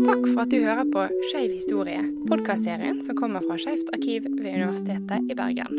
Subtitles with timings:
[0.00, 4.56] Takk for at du hører på Skeiv historie, podkastserien som kommer fra Skeivt arkiv ved
[4.56, 5.78] Universitetet i Bergen.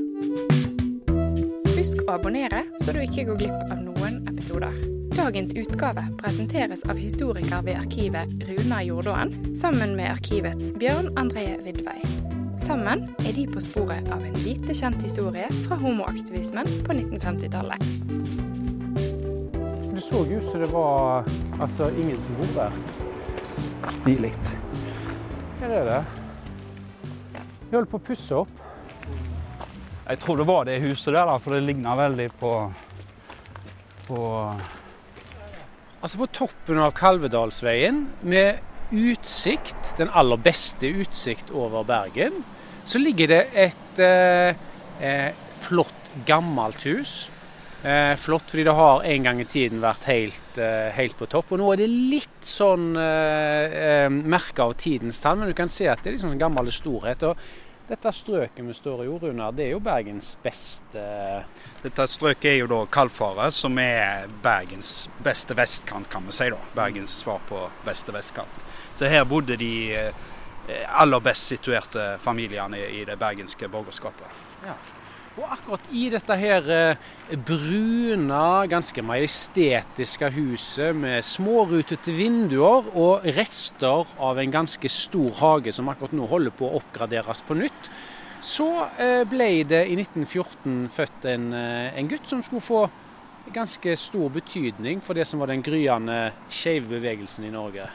[1.75, 4.71] Husk å abonnere, så du ikke går glipp av noen episoder.
[5.17, 11.99] Dagens utgave presenteres av historiker ved arkivet Runar Jordåen, sammen med arkivets Bjørn André Vidvei.
[12.63, 18.00] Sammen er de på sporet av en lite kjent historie fra homoaktivismen på 1950-tallet.
[20.11, 21.23] Så ut som det var
[21.61, 22.73] altså, ingen som bor der.
[23.87, 24.33] Stilig.
[25.61, 25.99] Her er det.
[27.69, 28.51] Vi holder på å pusse opp.
[30.09, 32.51] Jeg tror det var det huset der, da, for det ligner veldig på,
[34.09, 34.19] på
[36.01, 38.59] Altså På toppen av Kalvedalsveien, med
[38.91, 42.41] utsikt, den aller beste utsikt over Bergen,
[42.83, 44.57] så ligger det et eh,
[44.99, 45.29] eh,
[45.61, 47.29] flott, gammelt hus.
[47.81, 51.51] Eh, flott fordi det har en gang i tiden vært helt, eh, helt på topp.
[51.51, 55.89] Og nå er det litt sånn eh, merka av tidens tann, men du kan se
[55.89, 57.23] at det er liksom en gammel storhet.
[57.23, 57.37] og
[57.91, 61.01] dette strøket vi står i, Runar, det er jo Bergens beste
[61.81, 66.47] Dette strøket er jo da Kalfaret, som er Bergens beste vestkant, kan vi si.
[66.53, 66.59] da.
[66.77, 68.63] Bergens svar på beste vestkant.
[68.95, 70.13] Så her bodde de eh,
[70.87, 74.39] aller best situerte familiene i det bergenske borgerskapet.
[74.63, 74.77] Ja.
[75.39, 84.09] Og akkurat i dette her eh, brune, ganske majestetiske huset med smårutete vinduer og rester
[84.19, 87.91] av en ganske stor hage som akkurat nå holder på å oppgraderes på nytt,
[88.43, 88.67] så
[88.99, 92.81] eh, ble det i 1914 født en, eh, en gutt som skulle få
[93.55, 97.85] ganske stor betydning for det som var den gryende skeive bevegelsen i Norge.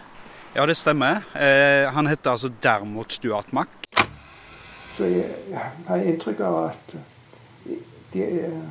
[0.57, 1.20] Ja, det stemmer.
[1.37, 3.69] Eh, han heter altså Dermot Stuart Mack.
[4.97, 6.97] Så jeg har inntrykk av at
[8.12, 8.27] de,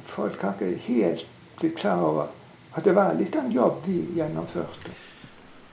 [0.10, 1.26] folk har ikke helt
[1.60, 2.34] blitt klar over
[2.76, 4.92] at det var litt av en jobb de gjennomførte.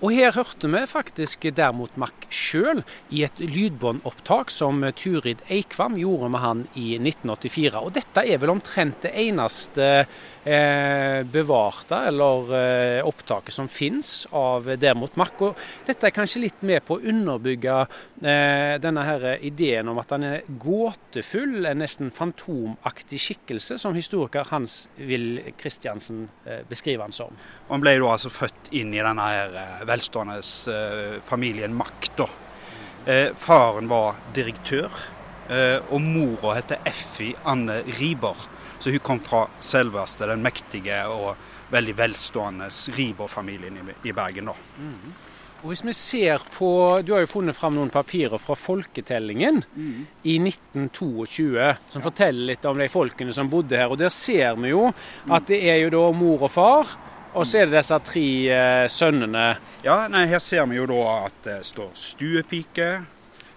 [0.02, 2.80] Og her hørte vi faktisk Dermot Mack sjøl
[3.14, 7.78] i et lydbåndopptak som Turid Eikvam gjorde med han i 1984.
[7.78, 14.66] Og dette er vel omtrent det eneste eh, bevarte eller eh, opptaket som finnes av
[14.82, 15.38] Dermot Mack.
[15.46, 20.16] Og dette er kanskje litt med på å underbygge eh, denne her ideen om at
[20.16, 27.14] han er gåtefull, en nesten fantomaktig skikkelse, som historiker Hans Will Christiansen eh, beskriver han
[27.14, 27.38] som.
[27.70, 30.40] Han ble jo altså født inn i denne her eh, velstående
[30.72, 32.24] eh, familien Makt.
[33.06, 34.90] Eh, faren var direktør,
[35.48, 38.48] eh, og mora heter Effie Anne Riber.
[38.78, 41.36] Så hun kom fra selveste den mektige og
[41.72, 44.50] veldig velstående Riber-familien i Bergen.
[44.50, 44.56] da.
[44.78, 45.12] Mm.
[45.62, 50.06] Og Hvis vi ser på, Du har jo funnet fram noen papirer fra folketellingen mm.
[50.24, 52.02] i 1922, som ja.
[52.02, 53.90] forteller litt om de folkene som bodde her.
[53.90, 54.92] og Der ser vi jo
[55.30, 56.96] at det er jo da mor og far
[57.32, 59.46] og så er det disse tre eh, sønnene.
[59.84, 62.88] Ja, nei, Her ser vi jo da at det står stuepike,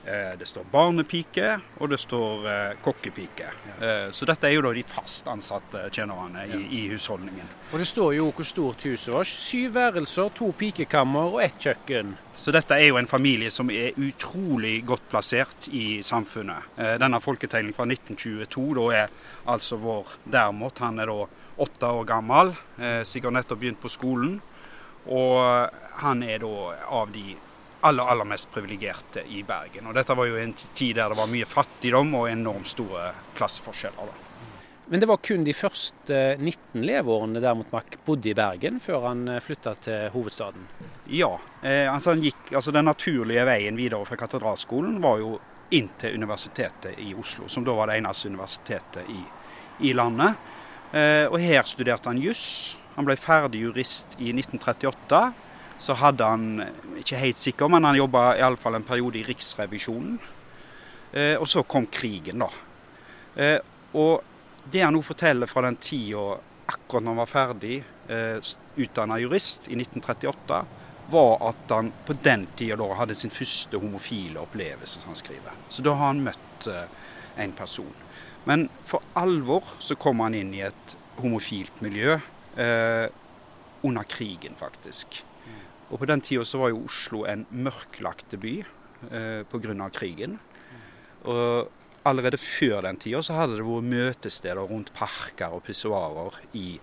[0.06, 1.50] eh, det står barnepike
[1.82, 3.52] og det står eh, kokkepike.
[3.76, 7.52] Eh, så dette er jo da de fast ansatte tjenerne i, i, husholdningen.
[7.74, 9.28] Og det står jo hvor stort huset var.
[9.28, 12.16] Syv værelser, to pikekammer og ett kjøkken.
[12.36, 16.72] Så dette er jo en familie som er utrolig godt plassert i samfunnet.
[16.78, 19.18] Eh, denne folketegningen fra 1922, da er
[19.52, 21.26] altså vår Dermot, han er da
[21.58, 24.40] åtte år gammel, eh, sikkert nettopp begynt på skolen.
[25.06, 25.70] Og
[26.02, 27.36] han er da av de
[27.86, 29.88] aller, aller mest privilegerte i Bergen.
[29.88, 34.10] Og dette var jo en tid der det var mye fattigdom og enormt store klasseforskjeller.
[34.10, 34.26] da.
[34.88, 39.28] Men det var kun de første 19 leveårene der Mack bodde i Bergen, før han
[39.28, 40.68] eh, flytta til hovedstaden?
[41.10, 41.32] Ja.
[41.62, 45.40] Eh, altså han gikk, altså Den naturlige veien videre fra katedralskolen var jo
[45.74, 49.24] inn til Universitetet i Oslo, som da var det eneste universitetet i,
[49.90, 50.38] i landet.
[50.94, 52.76] Eh, og her studerte han juss.
[52.96, 55.22] Han ble ferdig jurist i 1938.
[55.82, 56.46] Så hadde han,
[57.02, 60.16] ikke helt sikker, men han jobba iallfall en periode i Riksrevisjonen.
[61.12, 62.50] Eh, og så kom krigen, da.
[63.36, 63.60] Eh,
[63.96, 67.76] og det han nå forteller fra den tida akkurat når han var ferdig
[68.82, 70.58] utdanna jurist i 1938,
[71.14, 75.58] var at han på den tida da hadde sin første homofile opplevelse, som han skriver.
[75.70, 76.68] Så da har han møtt
[77.38, 77.94] en person.
[78.46, 82.18] Men for alvor så kom han inn i et homofilt miljø
[82.62, 83.08] eh,
[83.86, 85.24] under krigen, faktisk.
[85.90, 89.90] Og på den tida så var jo Oslo en mørklagte by eh, pga.
[89.94, 90.40] krigen.
[91.26, 91.70] Og
[92.06, 96.80] allerede før den tida så hadde det vært møtesteder rundt parker og pissoarer i,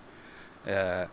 [0.66, 1.06] eh,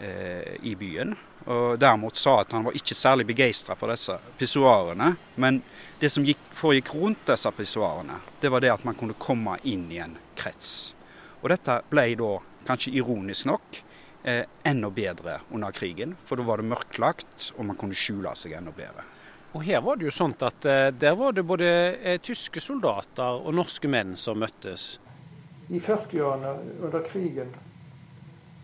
[0.00, 1.16] eh, i byen.
[1.46, 5.14] Og derimot sa at han var ikke særlig begeistra for disse pissoarene.
[5.40, 5.62] Men
[6.00, 9.88] det som gikk, foregikk rundt disse pissoarene, det var det at man kunne komme inn
[9.92, 10.92] i en krets.
[11.40, 12.34] Og dette ble da,
[12.68, 13.80] kanskje ironisk nok,
[14.22, 16.16] eh, enda bedre under krigen.
[16.24, 19.06] For da var det mørklagt, og man kunne skjule seg enda bedre.
[19.52, 23.40] Og her var det jo sånn at eh, der var det både eh, tyske soldater
[23.40, 24.98] og norske menn som møttes.
[25.70, 26.52] I 40-årene
[26.84, 27.50] under krigen,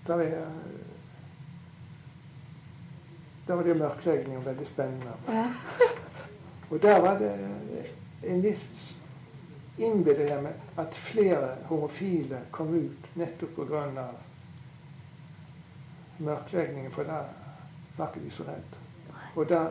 [0.07, 0.47] der var,
[3.47, 5.13] da var det mørklegging veldig spennende.
[5.29, 5.47] Ja.
[6.71, 7.33] Og der var det
[8.27, 8.95] en viss
[9.79, 14.07] innbilder jeg meg at flere homofile kom ut nettopp pga.
[16.19, 17.21] mørkleggingen, for da
[17.99, 18.83] var ikke de så redde.
[19.37, 19.69] Og der,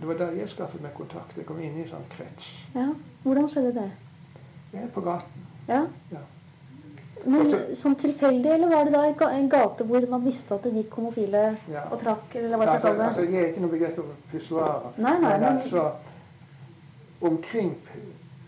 [0.00, 1.36] Det var da jeg skaffet meg kontakt.
[1.36, 2.48] Jeg kom inn i en sånn krets.
[2.74, 2.88] ja.
[3.22, 3.90] Hvordan skjedde det?
[4.72, 5.46] Jeg er på gaten.
[5.68, 5.86] Ja.
[6.12, 6.20] Ja.
[7.26, 10.54] Men Altså- sånn tilfeldig, eller var det da en ga- en gate hvor man visste
[10.54, 11.82] at det gikk homofile Ja.
[11.90, 14.92] og trakk, eller hva Altså, skal jeg altså, jeg er ikke noe begrep om pissoarer.
[14.96, 15.90] Nei, nei, men altså
[17.20, 17.74] omkring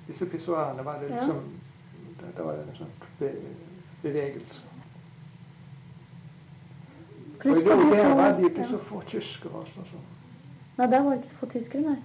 [0.07, 1.41] disse pissoarene var det liksom
[2.21, 2.27] ja.
[2.37, 3.33] da var det en sånn be,
[4.03, 4.63] bevegelse.
[7.45, 9.85] Og i da, det der var det ikke så få tyskere også.
[9.91, 9.99] Så.
[10.79, 11.97] Nei, der var det ikke så få tyskere, nei.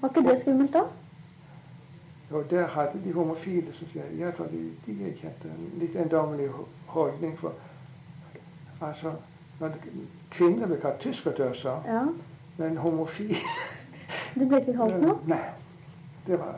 [0.00, 0.82] Var ikke det skummelt da?
[2.32, 5.96] Og der hadde de homofile som jeg, jeg tror de, de jeg kjente, en litt
[5.96, 7.34] eiendommelig ho- holdning.
[7.38, 7.52] For
[8.80, 9.12] altså,
[9.60, 9.74] når
[10.30, 12.04] kvinner ble kalt tyskerdøser, Ja.
[12.58, 13.36] men homofile
[14.38, 15.18] Du ble ikke kalt noe?
[15.28, 15.42] Nei.
[16.26, 16.56] Det var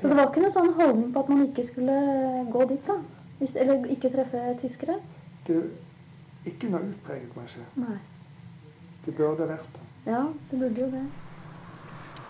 [0.00, 1.96] Så det var ikke noen sånn holdning på at man ikke skulle
[2.52, 2.96] gå dit, da?
[3.38, 4.96] Hvis, eller ikke treffe tyskere?
[5.46, 5.60] det,
[6.46, 7.62] ikke noe utpreget, må jeg si.
[7.80, 7.98] Nei.
[9.06, 9.84] Det burde vært det.
[10.12, 11.04] Ja, det burde jo det.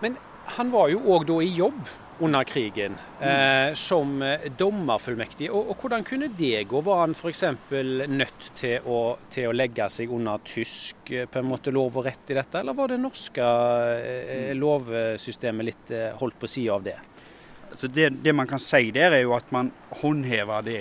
[0.03, 1.85] Men han var jo òg da i jobb
[2.23, 5.49] under krigen, eh, som eh, dommerfullmektig.
[5.51, 6.83] Og, og hvordan kunne det gå?
[6.85, 7.43] Var han f.eks.
[8.13, 8.99] nødt til å,
[9.33, 12.61] til å legge seg under tysk eh, på en måte lov og rett i dette,
[12.61, 13.49] eller var det norske
[13.97, 16.99] eh, lovsystemet litt eh, holdt på sida av det?
[17.73, 19.71] Så det, det man kan si der, er jo at man
[20.03, 20.81] håndhever det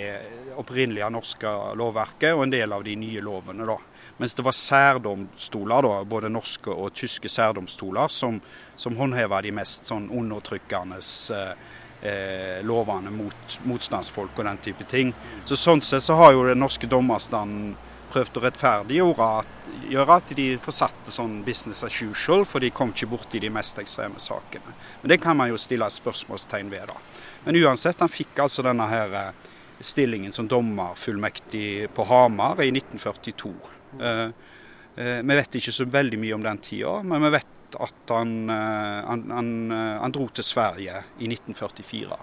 [0.60, 3.66] opprinnelige norske lovverket og en del av de nye lovene.
[3.66, 3.78] da.
[4.22, 8.36] Mens det var særdomstoler, da, både norske og tyske særdomstoler, som,
[8.78, 11.00] som håndhever de mest sånn undertrykkende
[11.34, 11.64] eh,
[12.06, 15.10] eh, lovene mot motstandsfolk og den type ting.
[15.42, 17.74] Så Sånn sett så har jo den norske dommerstanden
[18.12, 19.58] prøvd å rettferdiggjøre at,
[19.90, 23.82] gjøre at de forsatte sånn business as usual, for de kom ikke borti de mest
[23.82, 24.78] ekstreme sakene.
[25.02, 26.94] Men det kan man jo stille et spørsmålstegn ved.
[26.94, 27.26] da.
[27.42, 29.52] Men uansett, han fikk altså denne her eh,
[29.82, 33.81] stillingen som dommerfullmektig på Hamar i 1942.
[34.00, 34.28] Eh,
[34.96, 38.34] eh, vi vet ikke så veldig mye om den tida, men vi vet at han,
[38.52, 39.52] eh, han, han,
[40.02, 42.18] han dro til Sverige i 1944.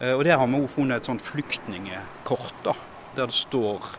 [0.00, 2.74] Eh, og Der har vi også funnet et sånt flyktningekort, da,
[3.16, 3.94] der det står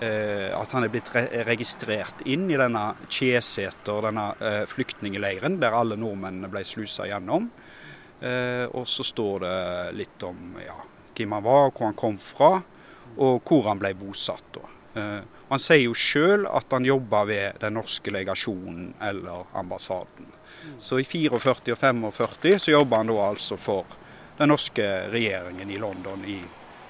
[0.00, 5.76] eh, at han er blitt re registrert inn i denne Kjeseter, denne eh, flyktningeleiren der
[5.76, 7.50] alle nordmennene ble slusa gjennom.
[8.20, 9.58] Eh, og så står det
[9.98, 10.78] litt om ja,
[11.16, 12.54] hvem han var, hvor han kom fra,
[13.16, 14.56] og hvor han ble bosatt.
[14.56, 14.64] da.
[14.96, 20.30] Eh, han sier jo sjøl at han jobber ved den norske legasjonen eller ambassaden.
[20.78, 21.36] Så i 44
[21.76, 23.98] og 45 så jobber han da altså for
[24.38, 26.40] den norske regjeringen i London, i,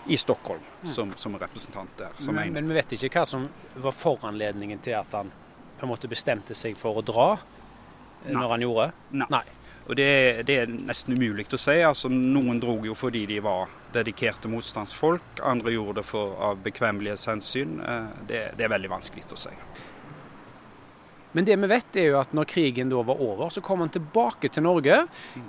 [0.07, 2.15] i Stockholm, som, som representant der.
[2.19, 5.31] Som Men, men vi vet ikke hva som var foranledningen til at han
[5.77, 8.41] på en måte bestemte seg for å dra eh, Nei.
[8.41, 8.89] når han gjorde.
[9.13, 9.31] Nei.
[9.35, 9.45] Nei.
[9.87, 11.77] Og det, det er nesten umulig å si.
[11.87, 15.43] Altså, noen drog jo fordi de var dedikerte motstandsfolk.
[15.47, 17.77] Andre gjorde det for, av bekvemmelighetshensyn.
[17.81, 19.53] Eh, Det, det er veldig vanskelig å si.
[21.37, 23.91] Men det vi vet er jo at når krigen da var over, så kom han
[23.93, 25.03] tilbake til Norge.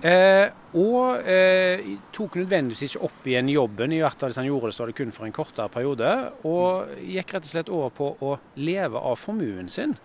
[0.04, 4.68] Eh, og eh, tok nødvendigvis ikke opp igjen jobben, i hvert fall hvis han gjorde
[4.68, 6.12] det så var det kun for en kortere periode.
[6.50, 9.96] Og gikk rett og slett over på å leve av formuen sin.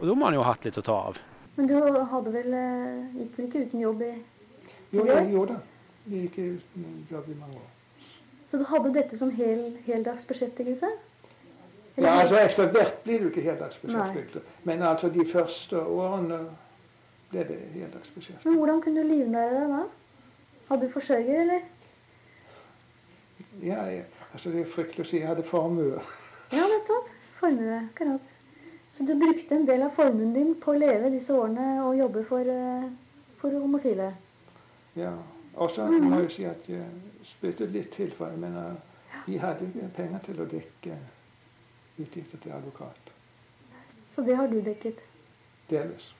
[0.00, 1.22] Og da må han jo ha hatt litt å ta av.
[1.60, 4.14] Men du hadde vel, eh, gikk vel ikke uten jobb i
[4.94, 6.12] Jo, jeg gjorde det.
[6.12, 7.66] Jeg gikk uten jobb i mange år.
[8.50, 10.88] Så du hadde dette som hel, heldagsbeskjeftigelse?
[11.96, 14.40] Eller Ja, altså Etter hvert blir du ikke heldagsbeskjeftigelse.
[14.64, 16.40] Men altså de første årene
[17.30, 18.48] ble det heldagsbeskjeftigelse.
[18.48, 19.84] Men hvordan kunne du livnære deg da?
[20.70, 21.60] Hadde du forsørger, eller?
[23.62, 25.20] Ja, jeg, altså det er fryktelig å si.
[25.20, 26.00] Jeg hadde formue.
[26.56, 27.12] Ja, nettopp.
[27.44, 27.82] Formue.
[27.84, 28.29] Akkurat.
[29.00, 32.20] Så du brukte en del av formuen din på å leve disse årene og jobbe
[32.28, 32.82] for, eh,
[33.40, 34.10] for homofile?
[34.94, 35.14] Ja.
[35.56, 36.84] Og så må jeg si at jeg
[37.24, 38.76] spilte litt til, for jeg mener,
[39.24, 40.98] de hadde ikke penger til å dekke
[41.96, 43.08] utgifter til advokat.
[44.14, 45.00] Så det har du dekket?
[45.70, 46.12] Delvis.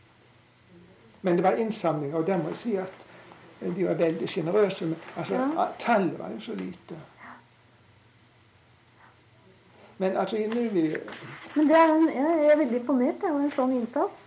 [1.23, 3.07] Men det var innsamling, og der må jeg si at
[3.77, 4.89] de var veldig sjenerøse.
[5.17, 5.69] Altså, Ja.
[5.79, 6.97] Tallet var jo så lite.
[10.01, 10.97] Men altså, nå vil
[11.55, 14.27] Men det er en, jeg er veldig imponert over en sånn innsats.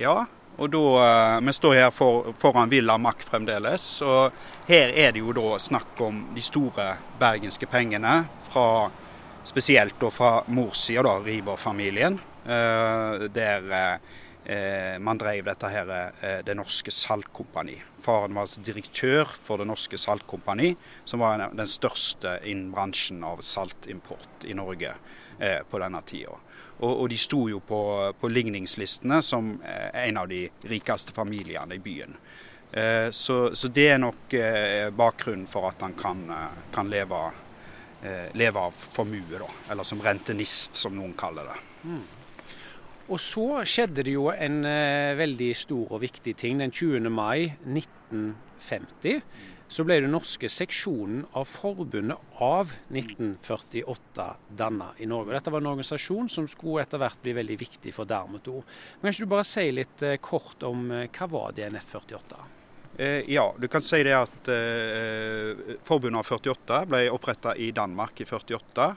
[0.00, 0.26] Ja,
[0.60, 4.02] og da, eh, Vi står her for, foran Villa Mack fremdeles.
[4.02, 4.32] og
[4.68, 8.90] Her er det jo da snakk om de store bergenske pengene fra
[9.44, 12.20] spesielt da fra morssida, da, Riiber-familien.
[12.44, 13.98] der
[14.98, 17.76] man drev dette her, Det Norske Saltkompani.
[18.04, 23.42] Faren var altså direktør for Det Norske Saltkompani, som var den største innen bransjen av
[23.44, 24.94] saltimport i Norge
[25.40, 26.34] på denne tida.
[26.80, 27.80] Og, og, de sto jo på,
[28.20, 32.18] på ligningslistene som en av de rikeste familiene i byen.
[32.72, 37.30] Eh, så, så, det er nok eh, bakgrunnen for at han kan, eh, kan leve,
[38.32, 39.48] leve, av formue, da.
[39.72, 41.56] Eller som rentenist, som noen kaller det.
[41.84, 42.04] Mm.
[43.10, 44.60] Og så skjedde det jo en
[45.18, 46.60] veldig stor og viktig ting.
[46.62, 47.08] Den 20.
[47.10, 49.18] mai 1950
[49.70, 55.34] så ble den norske seksjonen av forbundet av 1948 danna i Norge.
[55.34, 59.26] Dette var en organisasjon som skulle etter hvert bli veldig viktig for Dermet Men Kan
[59.26, 62.40] du bare si litt kort om hva var DNF 48?
[62.96, 68.20] Eh, ja, du kan si det at eh, Forbundet av 48 ble oppretta i Danmark
[68.20, 68.88] i 48.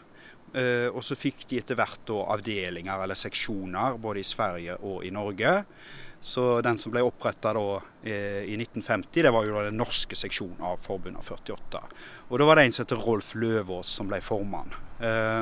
[0.53, 5.11] Eh, og så fikk de etter hvert avdelinger eller seksjoner både i Sverige og i
[5.13, 5.53] Norge.
[6.23, 10.77] Så den som ble oppretta eh, i 1950, det var jo den norske seksjonen av
[10.83, 11.81] Forbundet av 48.
[12.29, 14.75] Og da var det en som heter Rolf Løvås som ble formann.
[15.01, 15.41] Eh,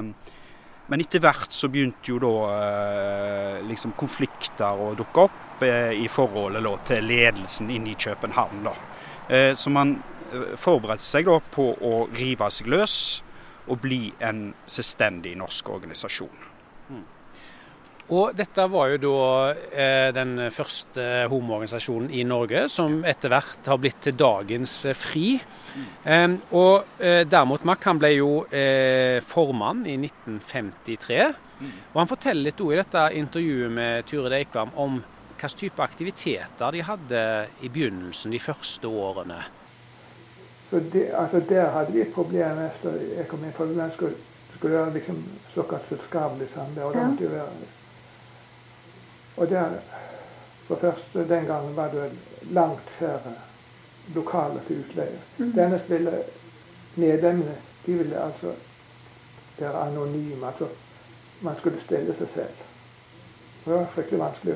[0.91, 7.05] men etter hvert så begynte jo da liksom konflikter å dukke opp i forholdet til
[7.07, 8.65] ledelsen inne i København.
[8.65, 8.73] da.
[9.55, 9.93] Så man
[10.59, 12.97] forberedte seg da på å rive seg løs
[13.71, 16.51] og bli en selvstendig norsk organisasjon.
[18.11, 19.19] Og dette var jo da
[19.71, 25.29] eh, den første homoorganisasjonen i Norge som etter hvert har blitt til dagens eh, FRI.
[25.71, 26.33] Mm.
[26.59, 31.21] og eh, Dermot Mack han ble jo eh, formann i 1953.
[31.61, 31.71] Mm.
[31.93, 36.83] Og Han forteller litt i dette intervjuet med Ture Deikvam om hvilke type aktiviteter de
[36.85, 37.21] hadde
[37.63, 39.39] i begynnelsen, de første årene.
[40.71, 43.53] Så det, altså Der hadde vi et problem etter jeg kom inn.
[43.53, 44.15] for Den skulle,
[44.57, 45.23] skulle være liksom
[45.53, 46.83] såkalt selskapelig samvær.
[46.83, 47.47] og det måtte jo være
[49.37, 49.69] og der,
[50.67, 52.11] for først den gangen var det
[52.41, 53.33] langt færre
[54.15, 55.19] lokaler til utleie.
[55.37, 55.51] Mm.
[55.51, 56.23] Denne ville
[56.95, 58.53] medlemmene de ville altså
[59.59, 60.47] være anonyme.
[60.47, 60.67] altså
[61.41, 62.57] Man skulle stille seg selv.
[63.65, 64.55] Det var fryktelig vanskelig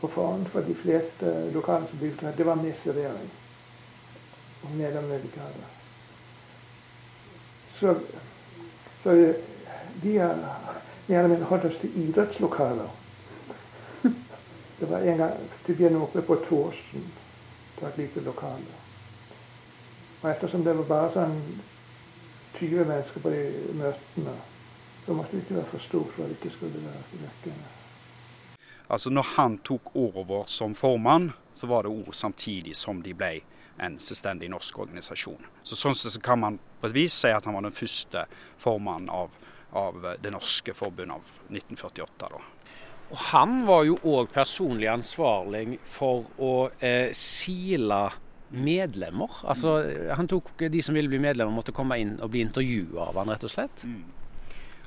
[0.00, 3.30] på forhånd for de fleste lokaler som bygde det var med servering.
[4.62, 4.74] Og
[5.56, 5.68] det.
[7.80, 7.94] Så,
[9.02, 9.34] så
[10.02, 12.90] de har mindre holdt oss til idrettslokaler.
[14.80, 17.08] Det var en gang begynte oppe på Tåsen.
[17.76, 18.78] Det et lite lokale.
[20.22, 21.36] Og ettersom det var bare sånn
[22.58, 23.42] 20 mennesker på de
[23.76, 24.34] møtene,
[25.04, 27.68] så måtte det ikke være for stort for at det ikke skulle være vekkende.
[28.90, 33.38] Altså når han tok over som formann, så var det ord samtidig som de ble
[33.78, 35.46] en selvstendig norsk organisasjon.
[35.62, 38.26] Så Sånn sett så kan man på et vis si at han var den første
[38.60, 39.36] formannen av,
[39.76, 42.30] av Det norske forbundet av 1948.
[42.30, 42.40] da.
[43.10, 48.04] Og han var jo òg personlig ansvarlig for å eh, sile
[48.50, 49.40] medlemmer.
[49.50, 49.76] Altså,
[50.14, 53.32] han tok De som ville bli medlemmer, måtte komme inn og bli intervjua av han,
[53.34, 53.84] rett og slett.
[53.86, 54.04] Mm.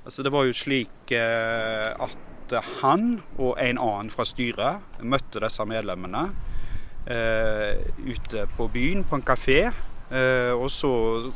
[0.03, 5.63] Altså, det var jo slik eh, at han og en annen fra styret møtte disse
[5.67, 6.52] medlemmene eh,
[7.03, 9.57] ute på byen, på en kafé.
[10.13, 11.31] Eh, og så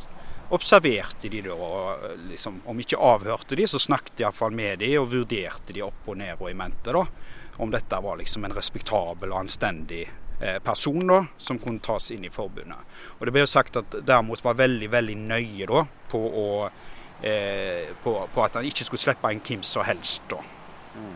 [0.49, 1.97] observerte de da,
[2.29, 6.19] liksom, om ikke avhørte de, så snakket iallfall med de og vurderte de opp og
[6.21, 7.03] ned og i mente da,
[7.57, 12.27] om dette var liksom en respektabel og anstendig eh, person da, som kunne tas inn
[12.27, 12.99] i forbundet.
[13.17, 16.47] Og Det ble jo sagt at derimot var veldig veldig nøye da, på, å,
[17.25, 20.23] eh, på, på at han ikke skulle slippe inn hvem som helst.
[20.31, 20.39] da.
[20.95, 21.15] Mm.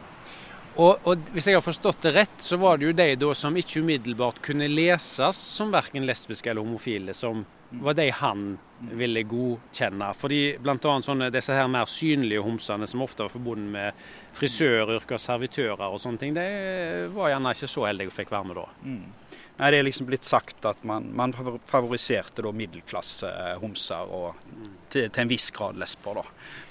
[0.75, 3.58] Og, og, hvis jeg har forstått det rett, så var det jo de da som
[3.60, 10.12] ikke umiddelbart kunne leses som verken lesbiske eller homofile, som var de han ville godkjenne.
[10.18, 10.96] Fordi bl.a.
[11.04, 16.24] sånne disse her mer synlige homsene som ofte var forbundet med frisøryrker, servitører og sånne
[16.24, 16.48] ting, de
[17.16, 18.68] var gjerne ikke så heldige og fikk være med da.
[18.84, 19.06] Mm.
[19.62, 21.36] Nei, Det er liksom blitt sagt at man, man
[21.70, 23.30] favoriserte da middelklasse
[23.62, 24.40] homser og
[24.90, 26.22] til, til, en viss grad lesber.
[26.22, 26.24] da.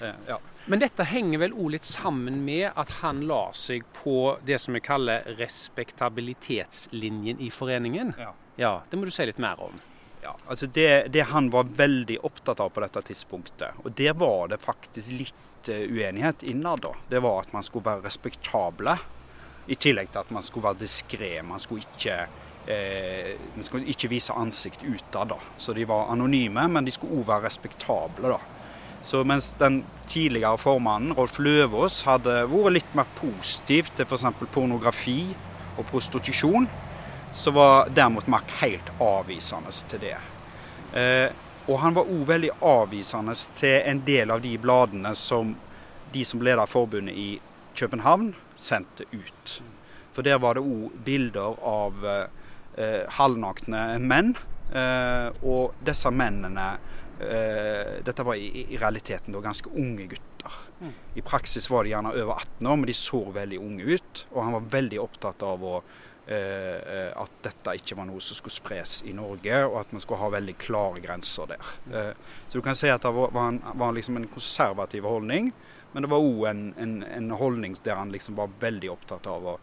[0.07, 0.39] Eh, ja.
[0.65, 4.73] Men dette henger vel òg litt sammen med at han la seg på det som
[4.77, 8.13] vi kaller respektabilitetslinjen i foreningen.
[8.19, 8.33] Ja.
[8.55, 9.73] ja det må du si litt mer om.
[10.21, 14.47] Ja, altså det, det, han var veldig opptatt av på dette tidspunktet, og der var
[14.51, 16.93] det faktisk litt uh, uenighet innad, da.
[17.09, 18.97] Det var at man skulle være respektable.
[19.65, 21.41] I tillegg til at man skulle være diskré.
[21.45, 22.15] Man skulle ikke
[22.65, 25.29] eh, man skulle ikke vise ansikt utad.
[25.29, 25.37] da.
[25.57, 28.33] Så de var anonyme, men de skulle òg være respektable.
[28.33, 28.39] da.
[29.01, 34.27] Så mens den tidligere formannen, Rolf Løvås, hadde vært litt mer positiv til f.eks.
[34.53, 35.33] pornografi
[35.77, 36.67] og prostitusjon,
[37.31, 40.17] så var derimot Mack helt avvisende til det.
[40.93, 41.31] Eh,
[41.69, 45.55] og han var òg veldig avvisende til en del av de bladene som
[46.11, 47.29] de som leder forbundet i
[47.79, 49.61] København, sendte ut.
[50.11, 54.33] For der var det òg bilder av eh, halvnakne menn.
[54.71, 56.73] Eh, og disse mennene
[58.01, 60.59] Dette var i, i, realiteten da ganske unge gutter.
[60.81, 60.93] Mm.
[61.19, 64.23] I praksis var de gjerne over 18 år, men de så veldig unge ut.
[64.31, 65.75] Og han var veldig opptatt av å
[66.31, 70.21] Eh, at dette ikke var noe som skulle spres i Norge, og at man skulle
[70.21, 71.71] ha veldig klare grenser der.
[71.91, 72.11] Eh,
[72.47, 75.49] så du kan si at det var, en, var liksom en konservativ holdning,
[75.91, 79.49] men det var òg en, en, en, holdning der han liksom var veldig opptatt av
[79.49, 79.57] å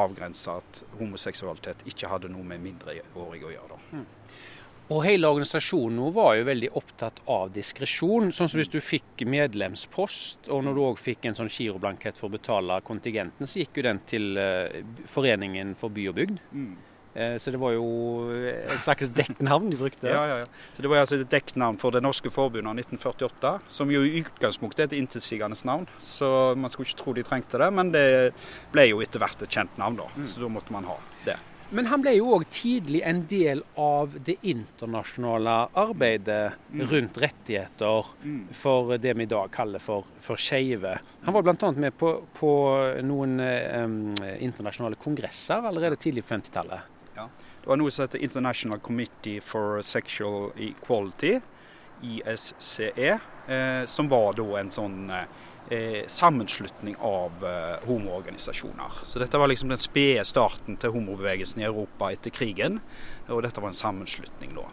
[0.00, 3.76] avgrense at homoseksualitet ikke hadde noe med mindreårige å gjøre.
[3.76, 4.00] Da.
[4.00, 4.06] Mm.
[4.88, 8.30] Og hele organisasjonen var jo veldig opptatt av diskresjon.
[8.32, 12.30] Sånn som hvis du fikk medlemspost, og når du òg fikk en sånn giroblankett for
[12.30, 14.78] å betale kontingenten, så gikk jo den til uh,
[15.08, 16.38] Foreningen for by og bygd.
[16.56, 16.70] Mm.
[17.18, 17.84] Uh, så det var jo
[18.48, 20.08] et slags dekknavn de brukte.
[20.08, 20.48] Ja, ja, ja.
[20.72, 24.22] Så Det var altså et dekknavn for Det norske forbundet av 1948, som jo i
[24.22, 25.84] utgangspunktet er et intetsigende navn.
[26.00, 28.08] Så man skulle ikke tro de trengte det, men det
[28.72, 30.08] ble jo etter hvert et kjent navn, da.
[30.16, 30.28] Mm.
[30.32, 30.96] Så da måtte man ha
[31.28, 31.36] det.
[31.70, 36.84] Men han ble jo òg tidlig en del av det internasjonale arbeidet mm.
[36.88, 38.38] rundt rettigheter mm.
[38.56, 40.94] for det vi i dag kaller for, for skeive.
[41.26, 41.72] Han var bl.a.
[41.76, 42.52] med på, på
[43.04, 43.98] noen um,
[44.38, 46.96] internasjonale kongresser allerede tidlig på 50-tallet.
[47.18, 47.28] Ja.
[47.60, 51.36] Det var noe som heter International Committee for Sexual Equality,
[52.00, 55.26] ISCE, eh, som var da en sånn eh,
[55.70, 59.00] eh, sammenslutning av eh, homoorganisasjoner.
[59.02, 62.80] Så dette var liksom den spede starten til homobevegelsen i Europa etter krigen.
[63.28, 64.66] Og dette var en sammenslutning da.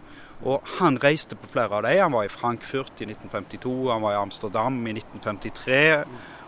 [0.46, 2.02] Og han reiste på flere av dem.
[2.04, 5.82] Han var i Frankfurt i 1952, han var i Amsterdam i 1953.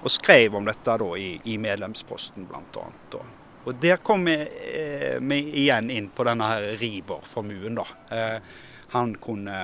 [0.03, 2.87] Og skrev om dette da i, i medlemsposten bl.a.
[3.67, 7.81] Og der kom eh, vi, igjen inn på denne her Rieber-formuen.
[7.81, 7.87] da.
[8.93, 9.57] Han kunne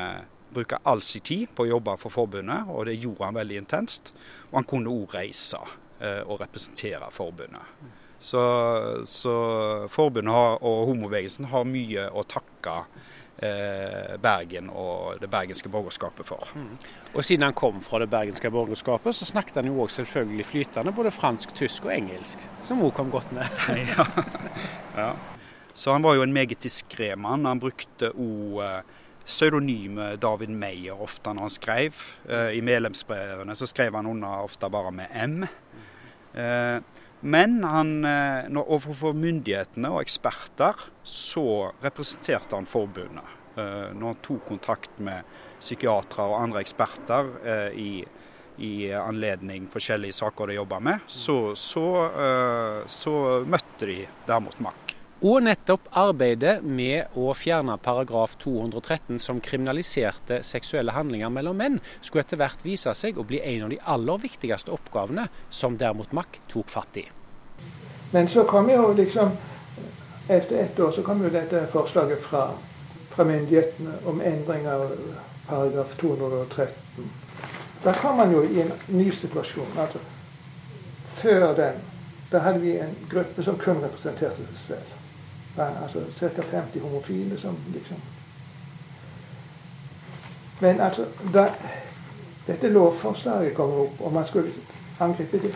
[0.53, 4.13] bruke all sin tid på å jobbe for forbundet, og det gjorde han veldig intenst.
[4.51, 5.59] Og han kunne òg reise
[5.99, 7.89] eh, og representere forbundet.
[8.23, 8.41] Så,
[9.09, 9.33] så
[9.91, 12.77] forbundet har, og homobevegelsen har mye å takke
[13.43, 16.53] eh, Bergen og det bergenske borgerskapet for.
[16.55, 16.77] Mm.
[17.13, 20.95] Og siden han kom fra det bergenske borgerskapet, så snakket han jo òg selvfølgelig flytende
[20.95, 23.63] både fransk, tysk og engelsk, som òg kom godt med.
[23.91, 24.07] ja.
[24.97, 25.11] ja.
[25.73, 27.45] Så han var jo en meget diskré mann.
[27.49, 28.61] Han brukte òg
[29.25, 32.01] pseudonyme David Meyer ofte når han skrev.
[32.27, 35.45] Eh, I medlemsbrevene så skrev han under ofte bare med M.
[36.33, 36.79] Eh,
[37.23, 43.39] men han, eh, overfor myndighetene og eksperter så representerte han forbundet.
[43.53, 45.27] Når han tok kontakt med
[45.61, 47.27] psykiatere og andre eksperter
[47.77, 48.01] i,
[48.65, 51.85] i anledning forskjellige saker de jobba med, så, så,
[52.89, 53.13] så
[53.45, 54.82] møtte de derimot makt.
[55.23, 62.25] Og nettopp arbeidet med å fjerne paragraf 213 som kriminaliserte seksuelle handlinger mellom menn, skulle
[62.25, 66.41] etter hvert vise seg å bli en av de aller viktigste oppgavene som derimot Mack
[66.51, 67.05] tok fatt i.
[68.11, 69.31] Men så kom jo liksom
[70.31, 72.45] Etter ett år så kom jo dette forslaget fra,
[73.11, 74.85] fra myndighetene om endring av
[75.49, 77.09] paragraf 213.
[77.83, 79.75] Da kom man jo i en ny situasjon.
[79.75, 79.99] altså
[81.19, 81.81] Før den
[82.31, 84.92] da hadde vi en gruppe som kun representerte seg selv
[85.57, 86.41] altså ca.
[86.51, 87.97] 50 homofile som liksom
[90.59, 91.47] Men altså da
[92.47, 94.51] dette lovforslaget kom opp, og man skulle
[94.99, 95.55] angripe det,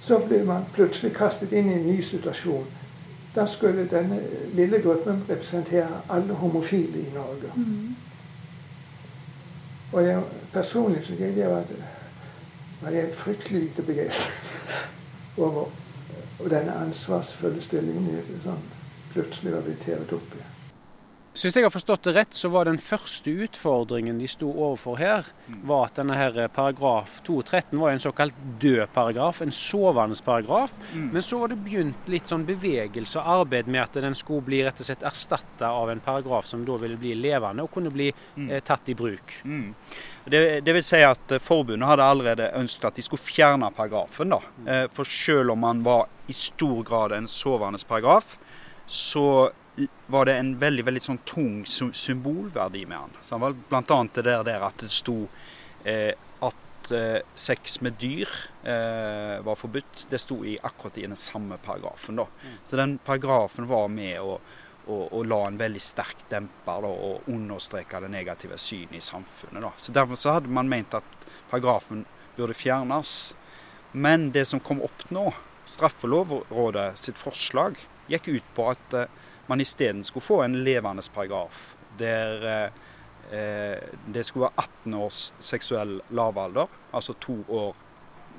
[0.00, 2.66] så ble man plutselig kastet inn i en ny situasjon.
[3.34, 4.20] Da skulle denne
[4.56, 7.52] lille gruppen representere alle homofile i Norge.
[7.56, 7.96] Mm.
[9.92, 11.64] Og jeg, personlig så jeg var,
[12.80, 14.32] var jeg fryktelig lite begeistret
[15.44, 15.68] over
[16.38, 18.62] og denne ansvarsfulle stillingen sånn,
[19.12, 20.44] plutselig var blitt hevet opp i.
[21.38, 24.96] Så hvis jeg har forstått det rett, så var den første utfordringen de sto overfor
[24.98, 25.60] her, mm.
[25.70, 30.74] var at denne her eh, paragraf 213 var en såkalt død paragraf, en sovende paragraf.
[30.90, 31.04] Mm.
[31.12, 34.64] Men så var det begynt litt sånn bevegelse og arbeid med at den skulle bli
[34.66, 38.10] rett og slett erstatta av en paragraf som da ville bli levende og kunne bli
[38.10, 38.50] mm.
[38.50, 39.36] eh, tatt i bruk.
[39.46, 39.70] Mm.
[40.26, 44.34] Det, det, vil si at eh, forbundet hadde allerede ønsket at de skulle fjerne paragrafen.
[44.34, 44.42] da.
[44.58, 44.74] Mm.
[44.74, 48.34] Eh, for selv om man var i stor grad en sovende paragraf,
[48.90, 49.52] så
[50.06, 53.16] var det en veldig veldig sånn tung symbolverdi med han.
[53.22, 53.98] Så han var Bl.a.
[54.14, 55.16] det der, der, at det sto
[55.84, 56.14] eh,
[56.44, 58.28] at eh, sex med dyr
[58.62, 60.06] eh, var forbudt.
[60.10, 62.16] Det sto i akkurat i den samme paragrafen.
[62.16, 62.26] da.
[62.44, 62.56] Mm.
[62.64, 64.38] Så den paragrafen var med å,
[64.86, 69.62] å, å la en veldig sterk demper da, og understreke det negative synet i samfunnet.
[69.62, 69.72] da.
[69.76, 73.34] Så Derfor så hadde man ment at paragrafen burde fjernes.
[73.92, 75.30] Men det som kom opp nå,
[75.68, 77.76] Straffelovrådet sitt forslag,
[78.08, 79.10] gikk ut på at eh,
[79.48, 81.74] man isteden skulle få en levende paragraf.
[81.98, 82.70] Der,
[83.32, 83.78] eh,
[84.14, 87.76] det skulle være 18 års seksuell lavalder, altså to år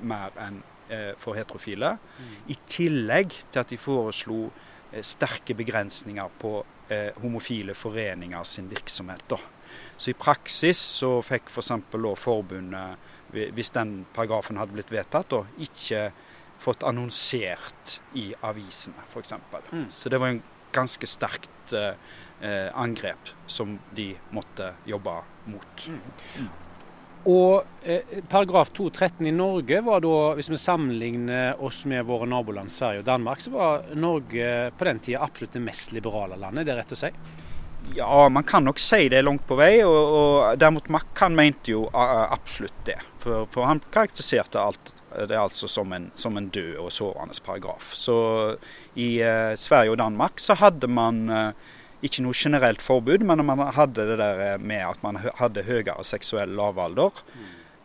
[0.01, 1.97] mer enn eh, for heterofile.
[2.19, 2.35] Mm.
[2.47, 4.49] I tillegg til at de foreslo
[4.93, 6.63] eh, sterke begrensninger på
[7.21, 9.21] homofile foreninger sin virksomhet.
[9.29, 9.37] Da.
[9.97, 11.67] Så i praksis så fikk f.eks.
[11.91, 12.97] For forbundet,
[13.29, 16.07] hvis den paragrafen hadde blitt vedtatt, da, ikke
[16.59, 19.33] fått annonsert i avisene, f.eks.
[19.71, 19.85] Mm.
[19.93, 20.41] Så det var en
[20.75, 25.87] ganske sterkt eh, angrep som de måtte jobbe mot.
[25.87, 26.49] Mm.
[27.27, 32.71] Og eh, paragraf 213 i Norge var da, hvis vi sammenligner oss med våre naboland
[32.71, 36.75] Sverige og Danmark, så var Norge på den tida absolutt det mest liberale landet, det
[36.75, 37.11] er rett å si?
[37.95, 39.79] Ja, man kan nok si det langt på vei.
[39.87, 42.99] Og, og derimot Mack mente jo absolutt det.
[43.23, 47.37] For, for, han karakteriserte alt det er altså som en, som en død og sovende
[47.45, 47.93] paragraf.
[47.97, 48.15] Så
[48.95, 51.69] i eh, Sverige og Danmark så hadde man eh,
[52.05, 56.03] ikke noe generelt forbud, men man hadde det der eh, med at man hadde høyere
[56.07, 57.23] seksuell lavalder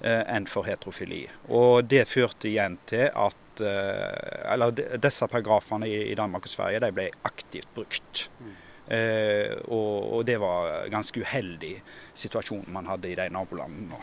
[0.04, 1.24] eh, enn for heterofili.
[1.48, 6.82] Og det førte igjen til at eh, Eller disse paragrafene i, i, Danmark og Sverige
[6.84, 8.28] de ble aktivt brukt.
[8.40, 8.52] Mm.
[8.94, 11.78] Eh, og, og, det var en ganske uheldig
[12.12, 14.02] situasjon man hadde i de nabolandene.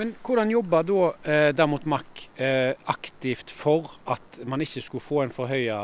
[0.00, 5.18] Men hvordan jobba da eh, derimot Mack eh, aktivt for at man ikke skulle få
[5.26, 5.80] en forhøya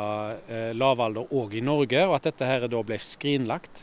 [0.48, 3.82] eh, lavalder òg i Norge, og at dette her da ble skrinlagt?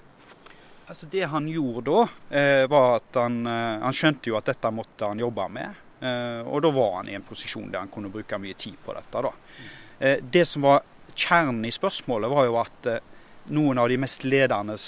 [0.90, 4.72] Altså Det han gjorde da, eh, var at han, eh, han, skjønte jo at dette
[4.74, 5.84] måtte han jobbe med.
[6.02, 8.96] Eh, og da var han i en posisjon der han kunne bruke mye tid på
[8.98, 9.22] dette.
[9.22, 9.32] da.
[10.18, 10.82] det som var
[11.14, 12.90] kjernen i spørsmålet, var jo at
[13.54, 14.80] noen av de mest ledende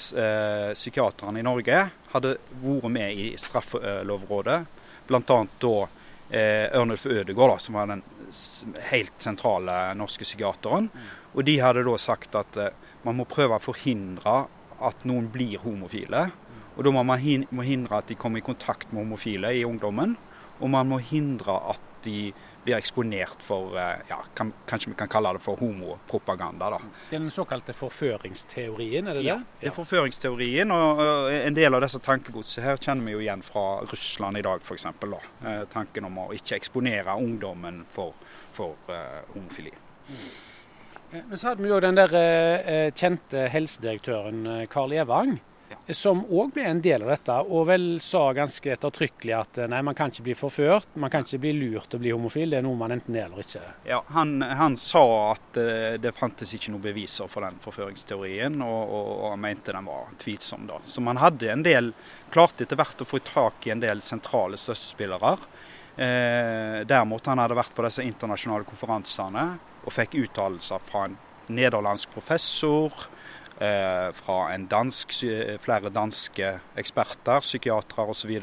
[0.74, 1.84] psykiaterne i Norge
[2.16, 4.58] hadde vært med i Straffelovrådet
[5.08, 5.40] Bl.a.
[5.62, 5.76] da
[6.30, 8.04] eh, Ørnulf Ødegård, da, som var den
[8.90, 10.90] helt sentrale norske psykiateren.
[10.92, 11.10] Mm.
[11.36, 12.74] Og de hadde da sagt at eh,
[13.06, 14.46] man må prøve å forhindre
[14.86, 16.30] at noen blir homofile.
[16.76, 20.18] Og da må man hindre at de kommer i kontakt med homofile i ungdommen.
[20.60, 22.32] Og man må hindre at de
[22.66, 26.70] blir eksponert for eh, ja, kan, Kanskje vi kan kalle det for homopropaganda.
[26.76, 26.80] da.
[27.12, 29.46] Den såkalte forføringsteorien, er det ja, det?
[29.46, 30.74] Ja, det er forføringsteorien.
[30.74, 31.04] Og,
[31.36, 34.88] en del av disse tankegodset her kjenner vi jo igjen fra Russland i dag, f.eks.
[34.90, 38.18] Eh, tanken om å ikke eksponere ungdommen for,
[38.56, 39.74] for uh, homofili.
[40.10, 40.28] Mm.
[41.16, 45.38] Men så hadde vi jo den der kjente helsedirektøren Karl Evang
[45.94, 49.98] som òg ble en del av dette, og vel sa ganske ettertrykkelig at nei, man
[49.98, 52.66] kan ikke bli forført, man kan ikke bli lurt til å bli homofil, det er
[52.66, 53.62] noe man enten er eller ikke.
[53.90, 58.82] Ja, Han, han sa at uh, det fantes ikke noen beviser for den forføringsteorien, og,
[58.84, 60.66] og, og, han mente den var tvilsom.
[60.70, 60.82] da.
[60.86, 61.94] Så man hadde en del,
[62.34, 65.36] klarte etter hvert å få tak i en del sentrale støttespillere.
[65.96, 69.46] Eh, derimot han hadde vært på disse internasjonale konferansene
[69.86, 71.16] og fikk uttalelser fra en
[71.56, 72.92] nederlandsk professor,
[73.60, 75.14] eh, fra dansk,
[75.62, 78.40] flere danske eksperter, psykiatere osv.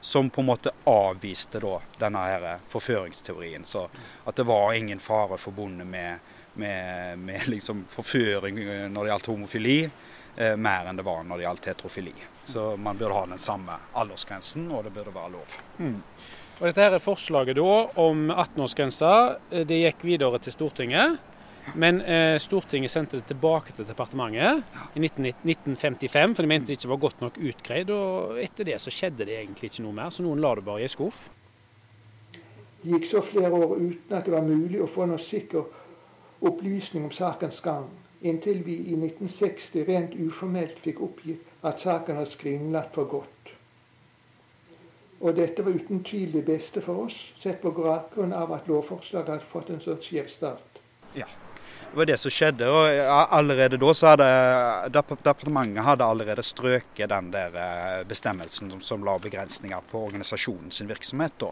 [0.00, 3.66] Som på en måte avviste da denne her forføringsteorien.
[3.68, 3.88] Så
[4.24, 6.18] at det var ingen fare forbundet med,
[6.54, 9.80] med, med liksom forføring når det gjaldt homofili.
[10.36, 12.14] Eh, mer enn det var når det gjaldt heterofili.
[12.42, 15.56] Så man burde ha den samme aldersgrensen, og det burde være lov.
[15.76, 15.98] Mm.
[16.60, 19.12] Og Dette her er forslaget da om 18-årsgrensa.
[19.50, 21.18] Eh, det gikk videre til Stortinget.
[21.74, 24.62] Men eh, Stortinget sendte det tilbake til departementet
[24.96, 27.90] i 1955, for de mente det ikke var godt nok utgreid.
[27.94, 30.82] Og etter det så skjedde det egentlig ikke noe mer, så noen la det bare
[30.82, 31.28] i en skuff.
[32.80, 35.68] Det gikk så flere år uten at det var mulig å få noe sikker
[36.40, 37.90] opplysning om sakens gang,
[38.24, 43.52] inntil vi i 1960 rent uformelt fikk oppgitt at saken var skrinlagt for godt.
[45.20, 49.34] Og dette var uten tvil det beste for oss, sett på bakgrunn av at lovforslaget
[49.34, 50.80] hadde fått en så skjev start.
[51.12, 51.28] Ja,
[51.90, 52.68] det var det som skjedde.
[52.70, 54.26] og Allerede da så hadde
[54.94, 61.34] departementet hadde allerede strøket den der eh, bestemmelsen som la begrensninger på organisasjonens virksomhet.
[61.40, 61.50] da.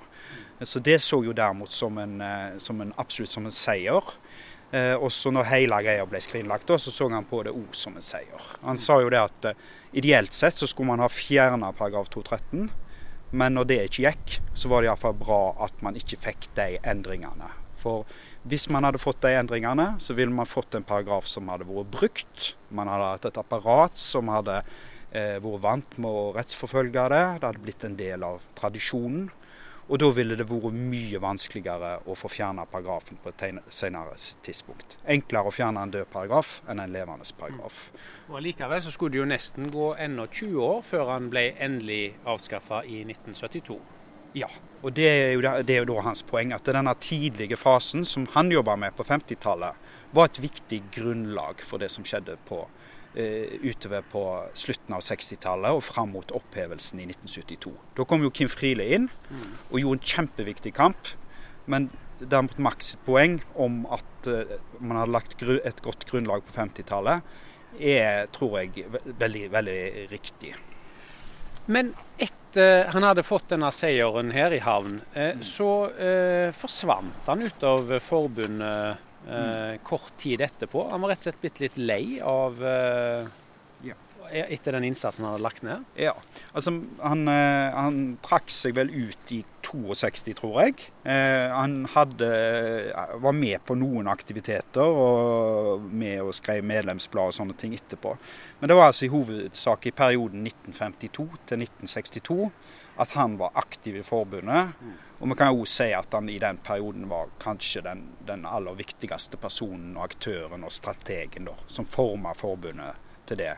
[0.63, 4.15] Så Det så jo derimot som en, eh, som en absolutt som en seier.
[4.71, 8.05] Eh, også når hele greia ble skrinlagt, så så han på det òg som en
[8.05, 8.49] seier.
[8.63, 9.55] Han sa jo det at eh,
[9.93, 12.71] ideelt sett så skulle man ha fjerna paragraf 213.
[13.33, 16.79] Men når det ikke gikk, så var det iallfall bra at man ikke fikk de
[16.85, 17.49] endringene.
[17.81, 18.05] For
[18.47, 21.91] hvis man hadde fått de endringene, så ville man fått en paragraf som hadde vært
[21.93, 22.53] brukt.
[22.71, 24.61] Man hadde hatt et apparat som hadde
[25.11, 27.25] eh, vært vant med å rettsforfølge det.
[27.41, 29.27] Det hadde blitt en del av tradisjonen.
[29.89, 34.99] Og da ville det vært mye vanskeligere å få fjerna paragrafen på et senere tidspunkt.
[35.09, 37.87] Enklere å fjerne en død paragraf enn en levende paragraf.
[37.89, 38.03] Mm.
[38.35, 42.19] Og Likevel så skulle det jo nesten gå ennå 20 år før han ble endelig
[42.29, 43.81] avskaffa i 1972.
[44.37, 44.49] Ja,
[44.83, 46.53] og det er, jo, det er, jo, da hans poeng.
[46.55, 49.87] At denne tidlige fasen som han jobba med på 50-tallet,
[50.17, 52.63] var et viktig grunnlag for det som skjedde på,
[53.19, 54.23] eh, utover på
[54.57, 57.75] slutten av 60-tallet og fram mot opphevelsen i 1972.
[57.99, 59.11] Da kom jo Kim Friele inn
[59.69, 61.13] og gjorde en kjempeviktig kamp.
[61.69, 66.57] Men derimot Max sitt poeng om at eh, man hadde lagt et godt grunnlag på
[66.57, 67.37] 50-tallet,
[67.79, 68.89] er, tror jeg,
[69.21, 70.55] veldig, veldig riktig.
[71.69, 72.48] Men etter
[72.93, 75.43] han hadde fått denne seieren her i havn, eh, mm.
[75.47, 79.83] så eh, forsvant han ut av forbundet eh, mm.
[79.87, 80.89] kort tid etterpå.
[80.91, 83.29] Han var rett og slett blitt litt lei av eh,
[84.33, 85.85] etter den innsatsen han hadde lagt ned?
[85.99, 86.15] Ja,
[86.53, 90.77] altså han, eh, han trakk seg vel ut i 62, tror jeg.
[91.05, 92.29] Eh, han hadde,
[92.93, 98.17] eh, var med på noen aktiviteter og med og skrev medlemsblad og sånne ting etterpå.
[98.61, 102.51] Men det var altså i hovedsak i perioden 1952 til 1962
[102.99, 104.75] at han var aktiv i forbundet.
[105.21, 108.75] Og vi kan jo si at han i den perioden var kanskje den, den aller
[108.79, 113.55] viktigste personen og aktøren og strategen da, som forma forbundet til det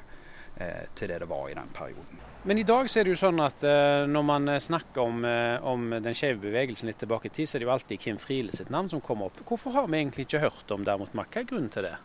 [0.94, 2.20] til det det var i den perioden.
[2.42, 5.24] Men i dag så er det jo sånn at eh, når man eh, snakker om,
[5.68, 8.56] om den skeive bevegelsen litt tilbake i tid, så er det jo alltid Kim Friele
[8.56, 9.42] sitt navn som kommer opp.
[9.48, 11.34] Hvorfor har vi egentlig ikke hørt om Dermot Mack?
[11.34, 11.98] Hva er grunnen til det?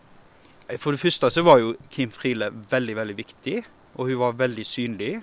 [0.81, 3.57] For det første så var jo Kim Friele veldig, veldig viktig,
[3.95, 5.13] og hun var veldig synlig.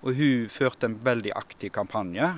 [0.00, 2.30] Og hun førte en veldig aktiv kampanje,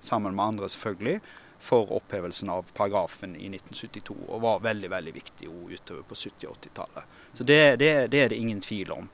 [0.00, 1.20] sammen med andre selvfølgelig,
[1.60, 6.56] for opphevelsen av paragrafen i 1972, og var veldig veldig viktig utover på 70- og
[6.56, 7.18] 80-tallet.
[7.36, 9.10] Så det, det, det er det ingen tvil om.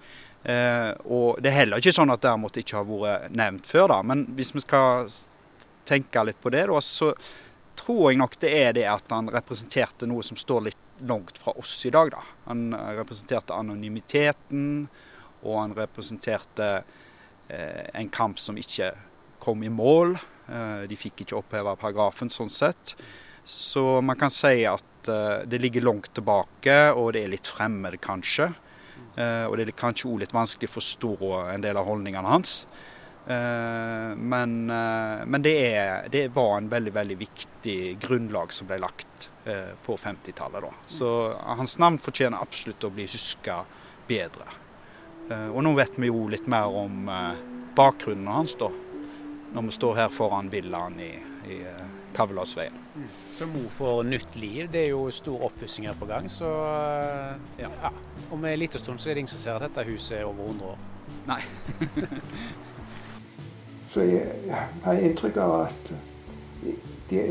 [0.46, 3.98] Eh, og det er heller ikke sånn at det ikke har vært nevnt før, da.
[4.06, 5.10] Men hvis vi skal
[5.86, 7.12] tenke litt på det, da, så
[7.76, 11.52] tror jeg nok det er det at han representerte noe som står litt langt fra
[11.58, 12.10] oss i dag.
[12.14, 12.22] da.
[12.46, 14.86] Han representerte anonymiteten,
[15.42, 16.70] og han representerte
[17.48, 18.92] eh, en kamp som ikke
[19.42, 20.16] kom i mål.
[20.48, 22.96] Eh, de fikk ikke oppheva paragrafen sånn sett.
[23.46, 27.98] Så man kan si at eh, det ligger langt tilbake, og det er litt fremmed
[28.02, 28.50] kanskje.
[29.16, 31.14] Uh, og det er kanskje òg litt vanskelig å forstå
[31.54, 32.66] en del av holdningene hans.
[33.26, 38.80] Uh, men, uh, men det, er, det, var en veldig veldig viktig grunnlag som ble
[38.82, 39.30] lagt
[39.86, 40.64] på 50-tallet.
[40.90, 43.60] Så hans navn fortjener absolutt å bli huska
[44.08, 44.48] bedre.
[45.30, 47.06] og nå vet vi jo litt mer om
[47.78, 48.66] bakgrunnen hans, da,
[49.54, 51.12] når vi står her foran villaen i,
[51.50, 51.60] i
[52.16, 52.74] Kavlåsveien.
[52.96, 53.08] Mm.
[53.38, 54.68] Så Mo får nytt liv.
[54.72, 56.28] Det er jo stor oppussing her på gang.
[56.30, 56.48] Så
[57.58, 57.70] ja.
[57.82, 57.92] ja.
[58.30, 60.44] Om en liten stund så er det ingen som ser at dette huset er over
[60.44, 60.78] 100 år.
[61.26, 61.40] Nei.
[63.92, 65.92] så jeg har inntrykk av at
[67.10, 67.22] de,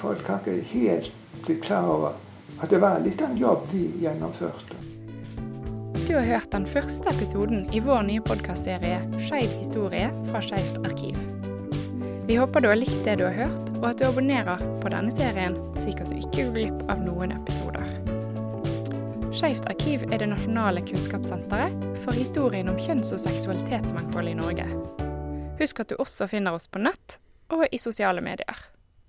[0.00, 1.12] folk har ikke helt
[1.44, 2.20] blitt klar over
[2.62, 4.82] at det var litt av en jobb de gjennomførte.
[6.04, 11.18] Du har hørt den første episoden i vår nye podkastserie Skeiv historie fra Skeivt arkiv.
[12.26, 15.12] Vi håper du har likt det du har hørt, og at du abonnerer på denne
[15.12, 17.84] serien, slik at du ikke går glipp av noen episoder.
[19.34, 24.64] Skeivt arkiv er det nasjonale kunnskapssenteret for historien om kjønns- og seksualitetsmangfold i Norge.
[25.60, 27.18] Husk at du også finner oss på nett
[27.52, 28.56] og i sosiale medier.